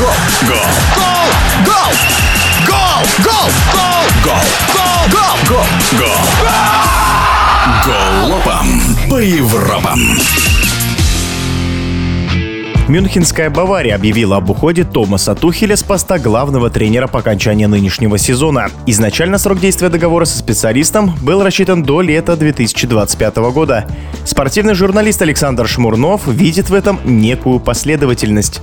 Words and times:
Гол! 0.00 0.08
Гол! 0.48 0.56
Гол! 0.96 1.92
Гол! 2.66 3.04
Гол! 3.22 3.50
Гол! 3.74 4.00
Гол! 4.24 4.40
Гол! 5.12 5.28
Гол! 5.46 5.66
Гол! 5.98 6.16
Голопом 7.84 8.96
по 9.10 9.16
Европам. 9.16 10.00
Мюнхенская 12.88 13.50
Бавария 13.50 13.94
объявила 13.94 14.38
об 14.38 14.48
уходе 14.48 14.84
Томаса 14.84 15.34
Тухеля 15.34 15.76
с 15.76 15.82
поста 15.82 16.18
главного 16.18 16.70
тренера 16.70 17.06
по 17.06 17.18
окончании 17.18 17.66
нынешнего 17.66 18.16
сезона. 18.16 18.70
Изначально 18.86 19.36
срок 19.36 19.60
действия 19.60 19.90
договора 19.90 20.24
со 20.24 20.38
специалистом 20.38 21.14
был 21.20 21.44
рассчитан 21.44 21.82
до 21.82 22.00
лета 22.00 22.36
2025 22.36 23.36
года. 23.52 23.86
Спортивный 24.24 24.74
журналист 24.74 25.20
Александр 25.20 25.68
Шмурнов 25.68 26.26
видит 26.26 26.70
в 26.70 26.74
этом 26.74 26.98
некую 27.04 27.60
последовательность. 27.60 28.62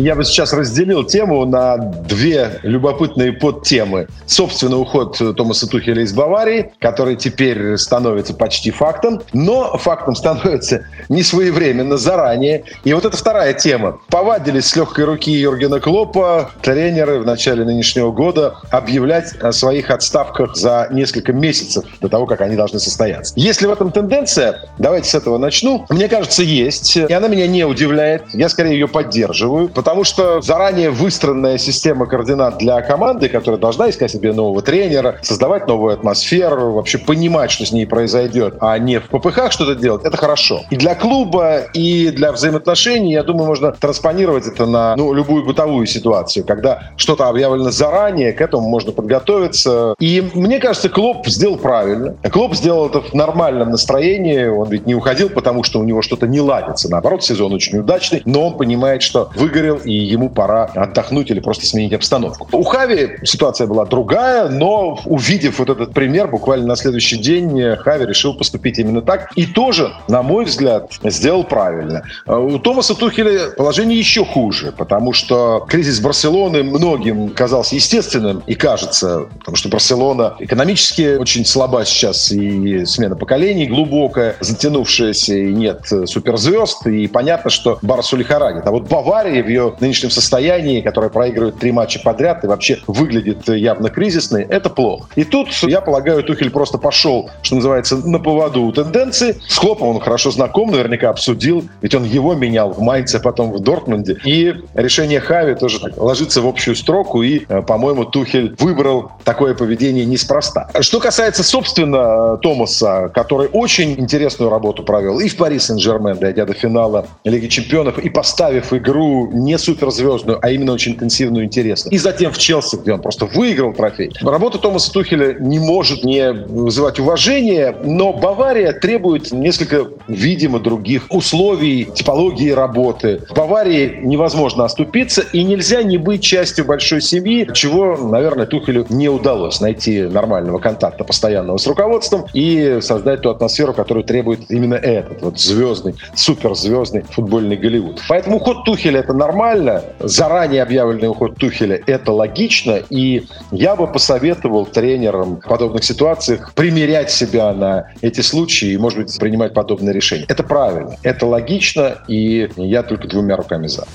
Я 0.00 0.14
бы 0.14 0.24
сейчас 0.24 0.52
разделил 0.52 1.04
тему 1.04 1.44
на 1.44 1.76
две 1.76 2.60
любопытные 2.62 3.32
подтемы. 3.32 4.08
Собственно, 4.26 4.78
уход 4.78 5.20
Томаса 5.36 5.68
Тухеля 5.68 6.02
из 6.02 6.14
Баварии, 6.14 6.72
который 6.78 7.16
теперь 7.16 7.76
становится 7.76 8.32
почти 8.32 8.70
фактом, 8.70 9.20
но 9.34 9.76
фактом 9.76 10.14
становится 10.14 10.86
не 11.08 11.22
своевременно, 11.22 11.98
заранее. 11.98 12.64
И 12.84 12.94
вот 12.94 13.04
это 13.04 13.16
вторая 13.16 13.52
тема. 13.52 13.98
Повадились 14.08 14.68
с 14.68 14.76
легкой 14.76 15.04
руки 15.04 15.30
Юргена 15.30 15.80
Клопа 15.80 16.50
тренеры 16.62 17.18
в 17.18 17.26
начале 17.26 17.64
нынешнего 17.64 18.10
года 18.10 18.54
объявлять 18.70 19.34
о 19.42 19.52
своих 19.52 19.90
отставках 19.90 20.56
за 20.56 20.88
несколько 20.90 21.34
месяцев 21.34 21.84
до 22.00 22.08
того, 22.08 22.26
как 22.26 22.40
они 22.40 22.56
должны 22.56 22.78
состояться. 22.78 23.34
Если 23.36 23.66
в 23.66 23.70
этом 23.70 23.92
тенденция, 23.92 24.70
давайте 24.78 25.10
с 25.10 25.14
этого 25.14 25.36
начну, 25.36 25.84
мне 25.90 26.08
кажется, 26.08 26.42
есть. 26.42 26.96
И 26.96 27.12
она 27.12 27.28
меня 27.28 27.46
не 27.46 27.64
удивляет. 27.64 28.22
Я 28.32 28.48
скорее 28.48 28.72
ее 28.72 28.88
поддерживаю, 28.88 29.68
Потому 29.80 29.89
что 30.04 30.40
заранее 30.40 30.90
выстроенная 30.90 31.58
система 31.58 32.06
координат 32.06 32.58
для 32.58 32.80
команды, 32.82 33.28
которая 33.28 33.60
должна 33.60 33.90
искать 33.90 34.10
себе 34.10 34.32
нового 34.32 34.62
тренера, 34.62 35.18
создавать 35.22 35.66
новую 35.66 35.94
атмосферу, 35.94 36.72
вообще 36.72 36.98
понимать, 36.98 37.50
что 37.50 37.66
с 37.66 37.72
ней 37.72 37.86
произойдет, 37.86 38.56
а 38.60 38.78
не 38.78 38.98
в 39.00 39.08
ППХ 39.08 39.50
что-то 39.50 39.74
делать, 39.74 40.04
это 40.04 40.16
хорошо. 40.16 40.62
И 40.70 40.76
для 40.76 40.94
клуба, 40.94 41.58
и 41.74 42.10
для 42.10 42.32
взаимоотношений, 42.32 43.12
я 43.12 43.22
думаю, 43.22 43.46
можно 43.46 43.72
транспонировать 43.72 44.46
это 44.46 44.66
на 44.66 44.96
ну, 44.96 45.12
любую 45.12 45.44
бытовую 45.44 45.86
ситуацию, 45.86 46.44
когда 46.44 46.90
что-то 46.96 47.28
объявлено 47.28 47.70
заранее, 47.70 48.32
к 48.32 48.40
этому 48.40 48.68
можно 48.68 48.92
подготовиться. 48.92 49.94
И 49.98 50.30
мне 50.34 50.58
кажется, 50.60 50.88
клуб 50.88 51.26
сделал 51.26 51.56
правильно. 51.56 52.16
Клуб 52.30 52.54
сделал 52.54 52.88
это 52.88 53.00
в 53.00 53.14
нормальном 53.14 53.70
настроении. 53.70 54.46
Он 54.46 54.68
ведь 54.68 54.86
не 54.86 54.94
уходил, 54.94 55.30
потому 55.30 55.62
что 55.62 55.80
у 55.80 55.84
него 55.84 56.02
что-то 56.02 56.26
не 56.26 56.40
ладится. 56.40 56.90
Наоборот, 56.90 57.24
сезон 57.24 57.52
очень 57.52 57.78
удачный, 57.78 58.22
но 58.24 58.48
он 58.48 58.56
понимает, 58.56 59.02
что 59.02 59.30
выгорел 59.34 59.69
выгорел, 59.70 59.80
и 59.84 59.92
ему 59.92 60.28
пора 60.28 60.64
отдохнуть 60.64 61.30
или 61.30 61.40
просто 61.40 61.66
сменить 61.66 61.92
обстановку. 61.92 62.48
У 62.52 62.62
Хави 62.62 63.18
ситуация 63.24 63.66
была 63.66 63.84
другая, 63.84 64.48
но 64.48 64.98
увидев 65.04 65.58
вот 65.58 65.70
этот 65.70 65.92
пример, 65.92 66.28
буквально 66.28 66.66
на 66.66 66.76
следующий 66.76 67.18
день 67.18 67.76
Хави 67.76 68.06
решил 68.06 68.34
поступить 68.34 68.78
именно 68.78 69.02
так. 69.02 69.30
И 69.36 69.46
тоже, 69.46 69.92
на 70.08 70.22
мой 70.22 70.44
взгляд, 70.44 70.92
сделал 71.04 71.44
правильно. 71.44 72.02
У 72.26 72.58
Томаса 72.58 72.94
Тухеля 72.94 73.50
положение 73.56 73.98
еще 73.98 74.24
хуже, 74.24 74.72
потому 74.76 75.12
что 75.12 75.66
кризис 75.68 76.00
Барселоны 76.00 76.62
многим 76.62 77.30
казался 77.30 77.74
естественным 77.74 78.42
и 78.46 78.54
кажется, 78.54 79.26
потому 79.38 79.56
что 79.56 79.68
Барселона 79.68 80.34
экономически 80.38 81.16
очень 81.16 81.44
слаба 81.44 81.84
сейчас, 81.84 82.30
и 82.32 82.84
смена 82.84 83.16
поколений 83.16 83.66
глубокая, 83.66 84.36
затянувшаяся, 84.40 85.34
и 85.34 85.52
нет 85.52 85.86
суперзвезд, 86.06 86.86
и 86.86 87.06
понятно, 87.06 87.50
что 87.50 87.78
Барсу 87.82 88.16
лихорадит. 88.16 88.66
А 88.66 88.70
вот 88.70 88.88
Бавария 88.88 89.42
в 89.42 89.48
ее 89.48 89.59
ее 89.60 89.74
нынешнем 89.80 90.10
состоянии, 90.10 90.80
которая 90.80 91.10
проигрывает 91.10 91.58
три 91.58 91.72
матча 91.72 92.00
подряд 92.00 92.44
и 92.44 92.46
вообще 92.46 92.78
выглядит 92.86 93.48
явно 93.48 93.90
кризисной, 93.90 94.42
это 94.42 94.70
плохо. 94.70 95.08
И 95.16 95.24
тут, 95.24 95.48
я 95.62 95.80
полагаю, 95.80 96.22
Тухель 96.22 96.50
просто 96.50 96.78
пошел, 96.78 97.30
что 97.42 97.56
называется, 97.56 97.96
на 97.96 98.18
поводу 98.18 98.62
у 98.62 98.72
тенденции. 98.72 99.36
С 99.48 99.58
Хлопом 99.58 99.88
он 99.88 100.00
хорошо 100.00 100.30
знаком, 100.30 100.70
наверняка 100.70 101.10
обсудил, 101.10 101.64
ведь 101.82 101.94
он 101.94 102.04
его 102.04 102.34
менял 102.34 102.72
в 102.72 102.80
Майнце, 102.80 103.18
а 103.18 103.20
потом 103.20 103.52
в 103.52 103.60
Дортмунде. 103.60 104.18
И 104.24 104.54
решение 104.74 105.20
Хави 105.20 105.54
тоже 105.54 105.80
так, 105.80 105.96
ложится 105.96 106.40
в 106.40 106.46
общую 106.46 106.74
строку, 106.76 107.22
и, 107.22 107.42
э, 107.48 107.62
по-моему, 107.62 108.04
Тухель 108.04 108.54
выбрал 108.58 109.12
такое 109.24 109.54
поведение 109.54 110.04
неспроста. 110.04 110.68
Что 110.80 111.00
касается, 111.00 111.42
собственно, 111.42 112.36
Томаса, 112.38 113.10
который 113.14 113.48
очень 113.52 113.92
интересную 113.98 114.50
работу 114.50 114.82
провел 114.82 115.20
и 115.20 115.28
в 115.28 115.36
Пари 115.36 115.58
Сен-Жермен, 115.58 116.18
дойдя 116.18 116.46
до 116.46 116.54
финала 116.54 117.06
Лиги 117.24 117.48
Чемпионов, 117.48 117.98
и 117.98 118.08
поставив 118.08 118.72
игру 118.72 119.30
не 119.32 119.49
суперзвездную, 119.58 120.38
а 120.40 120.50
именно 120.50 120.72
очень 120.72 120.92
интенсивную 120.92 121.44
и 121.44 121.46
интересную. 121.46 121.94
И 121.94 121.98
затем 121.98 122.32
в 122.32 122.38
Челси, 122.38 122.76
где 122.76 122.92
он 122.92 123.00
просто 123.00 123.26
выиграл 123.26 123.72
трофей. 123.72 124.10
Работа 124.22 124.58
Томаса 124.58 124.92
Тухеля 124.92 125.34
не 125.38 125.58
может 125.58 126.04
не 126.04 126.32
вызывать 126.32 126.98
уважения, 126.98 127.74
но 127.82 128.12
Бавария 128.12 128.72
требует 128.72 129.32
несколько, 129.32 129.86
видимо, 130.08 130.60
других 130.60 131.06
условий, 131.10 131.84
типологии 131.84 132.50
работы. 132.50 133.22
В 133.28 133.34
Баварии 133.34 134.00
невозможно 134.02 134.64
оступиться, 134.64 135.22
и 135.32 135.42
нельзя 135.42 135.82
не 135.82 135.98
быть 135.98 136.22
частью 136.22 136.64
большой 136.64 137.00
семьи, 137.00 137.48
чего, 137.54 137.96
наверное, 137.96 138.46
Тухелю 138.46 138.86
не 138.88 139.08
удалось 139.08 139.60
найти 139.60 140.02
нормального 140.02 140.58
контакта 140.58 141.04
постоянного 141.04 141.56
с 141.56 141.66
руководством 141.66 142.26
и 142.32 142.78
создать 142.80 143.22
ту 143.22 143.30
атмосферу, 143.30 143.72
которую 143.72 144.04
требует 144.04 144.50
именно 144.50 144.74
этот 144.74 145.22
вот 145.22 145.38
звездный, 145.38 145.94
суперзвездный 146.14 147.02
футбольный 147.02 147.56
Голливуд. 147.56 148.00
Поэтому 148.08 148.36
уход 148.36 148.64
Тухеля 148.64 149.00
это 149.00 149.12
нормально 149.12 149.39
нормально. 149.40 149.82
Заранее 150.00 150.62
объявленный 150.62 151.08
уход 151.08 151.36
Тухеля– 151.36 151.80
это 151.86 152.12
логично. 152.12 152.82
И 152.90 153.26
я 153.50 153.76
бы 153.76 153.86
посоветовал 153.86 154.66
тренерам 154.66 155.36
в 155.36 155.48
подобных 155.48 155.84
ситуациях 155.84 156.52
примерять 156.54 157.10
себя 157.10 157.52
на 157.52 157.86
эти 158.02 158.20
случаи 158.20 158.72
и, 158.72 158.76
может 158.76 158.98
быть, 158.98 159.18
принимать 159.18 159.54
подобные 159.54 159.94
решения. 159.94 160.26
Это 160.28 160.42
правильно, 160.42 160.96
это 161.02 161.26
логично, 161.26 161.98
и 162.06 162.48
я 162.56 162.82
только 162.82 163.08
двумя 163.08 163.36
руками 163.36 163.66
за. 163.66 163.86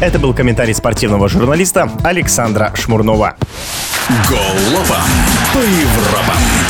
Это 0.00 0.18
был 0.18 0.32
комментарий 0.32 0.74
спортивного 0.74 1.28
журналиста 1.28 1.90
Александра 2.02 2.72
Шмурнова. 2.74 3.36
Голова 4.28 5.02
по 5.52 5.58
Европам. 5.58 6.69